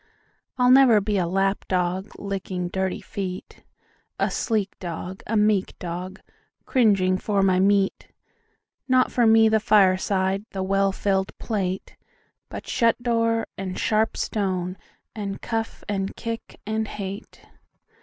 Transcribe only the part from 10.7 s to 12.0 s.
filled plate,